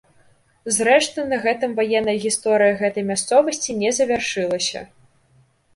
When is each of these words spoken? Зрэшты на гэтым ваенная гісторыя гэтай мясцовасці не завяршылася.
Зрэшты 0.77 1.25
на 1.33 1.37
гэтым 1.43 1.75
ваенная 1.81 2.15
гісторыя 2.25 2.81
гэтай 2.81 3.03
мясцовасці 3.11 3.79
не 3.85 3.89
завяршылася. 4.01 4.79